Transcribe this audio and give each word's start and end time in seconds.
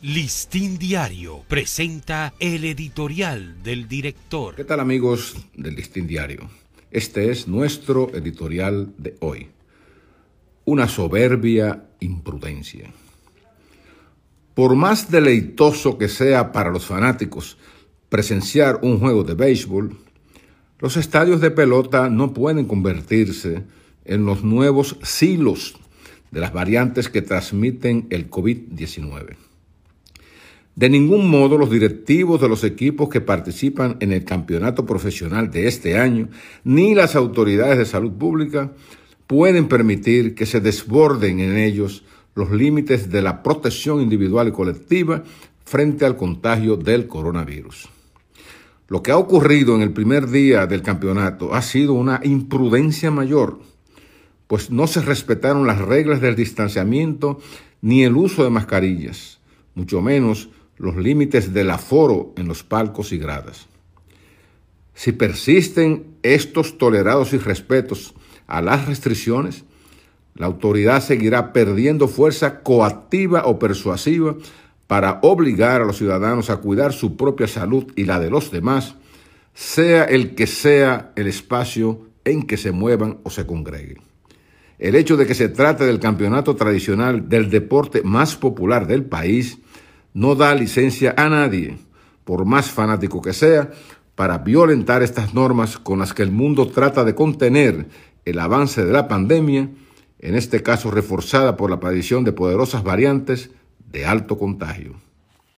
Listín 0.00 0.78
Diario 0.78 1.42
presenta 1.48 2.32
el 2.38 2.64
editorial 2.64 3.60
del 3.64 3.88
director. 3.88 4.54
¿Qué 4.54 4.62
tal 4.62 4.78
amigos 4.78 5.34
del 5.56 5.74
Listín 5.74 6.06
Diario? 6.06 6.48
Este 6.92 7.32
es 7.32 7.48
nuestro 7.48 8.08
editorial 8.14 8.92
de 8.96 9.16
hoy. 9.18 9.48
Una 10.64 10.86
soberbia 10.86 11.88
imprudencia. 11.98 12.92
Por 14.54 14.76
más 14.76 15.10
deleitoso 15.10 15.98
que 15.98 16.08
sea 16.08 16.52
para 16.52 16.70
los 16.70 16.86
fanáticos 16.86 17.58
presenciar 18.08 18.78
un 18.82 19.00
juego 19.00 19.24
de 19.24 19.34
béisbol, 19.34 19.98
los 20.78 20.96
estadios 20.96 21.40
de 21.40 21.50
pelota 21.50 22.08
no 22.08 22.32
pueden 22.32 22.66
convertirse 22.66 23.64
en 24.04 24.24
los 24.26 24.44
nuevos 24.44 24.96
silos 25.02 25.74
de 26.30 26.38
las 26.38 26.52
variantes 26.52 27.08
que 27.08 27.20
transmiten 27.20 28.06
el 28.10 28.30
COVID-19. 28.30 29.47
De 30.78 30.88
ningún 30.88 31.28
modo 31.28 31.58
los 31.58 31.72
directivos 31.72 32.40
de 32.40 32.48
los 32.48 32.62
equipos 32.62 33.08
que 33.08 33.20
participan 33.20 33.96
en 33.98 34.12
el 34.12 34.24
campeonato 34.24 34.86
profesional 34.86 35.50
de 35.50 35.66
este 35.66 35.98
año, 35.98 36.28
ni 36.62 36.94
las 36.94 37.16
autoridades 37.16 37.78
de 37.78 37.84
salud 37.84 38.12
pública 38.12 38.70
pueden 39.26 39.66
permitir 39.66 40.36
que 40.36 40.46
se 40.46 40.60
desborden 40.60 41.40
en 41.40 41.56
ellos 41.56 42.04
los 42.36 42.52
límites 42.52 43.10
de 43.10 43.22
la 43.22 43.42
protección 43.42 44.00
individual 44.00 44.46
y 44.46 44.52
colectiva 44.52 45.24
frente 45.64 46.06
al 46.06 46.16
contagio 46.16 46.76
del 46.76 47.08
coronavirus. 47.08 47.88
Lo 48.86 49.02
que 49.02 49.10
ha 49.10 49.16
ocurrido 49.16 49.74
en 49.74 49.82
el 49.82 49.90
primer 49.90 50.28
día 50.28 50.68
del 50.68 50.82
campeonato 50.82 51.56
ha 51.56 51.62
sido 51.62 51.94
una 51.94 52.20
imprudencia 52.22 53.10
mayor, 53.10 53.58
pues 54.46 54.70
no 54.70 54.86
se 54.86 55.02
respetaron 55.02 55.66
las 55.66 55.80
reglas 55.80 56.20
del 56.20 56.36
distanciamiento 56.36 57.40
ni 57.80 58.04
el 58.04 58.16
uso 58.16 58.44
de 58.44 58.50
mascarillas, 58.50 59.40
mucho 59.74 60.00
menos 60.00 60.50
los 60.78 60.96
límites 60.96 61.52
del 61.52 61.70
aforo 61.70 62.32
en 62.36 62.48
los 62.48 62.62
palcos 62.62 63.12
y 63.12 63.18
gradas. 63.18 63.66
Si 64.94 65.12
persisten 65.12 66.16
estos 66.22 66.78
tolerados 66.78 67.32
irrespetos 67.32 68.14
a 68.46 68.62
las 68.62 68.86
restricciones, 68.86 69.64
la 70.34 70.46
autoridad 70.46 71.02
seguirá 71.02 71.52
perdiendo 71.52 72.08
fuerza 72.08 72.60
coactiva 72.62 73.42
o 73.46 73.58
persuasiva 73.58 74.36
para 74.86 75.18
obligar 75.22 75.82
a 75.82 75.84
los 75.84 75.98
ciudadanos 75.98 76.48
a 76.48 76.56
cuidar 76.56 76.92
su 76.92 77.16
propia 77.16 77.46
salud 77.46 77.92
y 77.94 78.04
la 78.04 78.18
de 78.18 78.30
los 78.30 78.50
demás, 78.50 78.94
sea 79.54 80.04
el 80.04 80.34
que 80.34 80.46
sea 80.46 81.12
el 81.16 81.26
espacio 81.26 82.06
en 82.24 82.44
que 82.44 82.56
se 82.56 82.72
muevan 82.72 83.18
o 83.24 83.30
se 83.30 83.46
congreguen. 83.46 83.98
El 84.78 84.94
hecho 84.94 85.16
de 85.16 85.26
que 85.26 85.34
se 85.34 85.48
trate 85.48 85.84
del 85.84 85.98
campeonato 85.98 86.54
tradicional 86.54 87.28
del 87.28 87.50
deporte 87.50 88.02
más 88.02 88.36
popular 88.36 88.86
del 88.86 89.04
país 89.04 89.58
no 90.14 90.34
da 90.34 90.54
licencia 90.54 91.14
a 91.16 91.28
nadie, 91.28 91.78
por 92.24 92.44
más 92.44 92.70
fanático 92.70 93.22
que 93.22 93.32
sea, 93.32 93.70
para 94.14 94.38
violentar 94.38 95.02
estas 95.02 95.32
normas 95.32 95.78
con 95.78 96.00
las 96.00 96.12
que 96.12 96.22
el 96.22 96.30
mundo 96.30 96.68
trata 96.68 97.04
de 97.04 97.14
contener 97.14 97.88
el 98.24 98.38
avance 98.40 98.84
de 98.84 98.92
la 98.92 99.08
pandemia, 99.08 99.70
en 100.18 100.34
este 100.34 100.62
caso 100.62 100.90
reforzada 100.90 101.56
por 101.56 101.70
la 101.70 101.76
aparición 101.76 102.24
de 102.24 102.32
poderosas 102.32 102.82
variantes 102.82 103.50
de 103.90 104.06
alto 104.06 104.36
contagio. 104.36 104.96